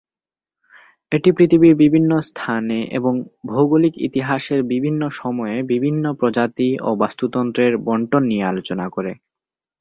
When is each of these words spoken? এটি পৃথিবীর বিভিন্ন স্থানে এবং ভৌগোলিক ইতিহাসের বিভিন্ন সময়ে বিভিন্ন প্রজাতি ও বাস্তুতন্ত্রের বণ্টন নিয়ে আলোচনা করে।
এটি 1.11 1.29
পৃথিবীর 1.37 1.73
বিভিন্ন 1.83 2.11
স্থানে 2.29 2.79
এবং 2.97 3.13
ভৌগোলিক 3.47 3.93
ইতিহাসের 4.07 4.59
বিভিন্ন 4.71 5.01
সময়ে 5.19 5.57
বিভিন্ন 5.71 6.03
প্রজাতি 6.19 6.69
ও 6.79 6.99
বাস্তুতন্ত্রের 7.01 7.73
বণ্টন 7.85 8.23
নিয়ে 8.25 8.45
আলোচনা 8.45 8.85
করে। 8.89 9.11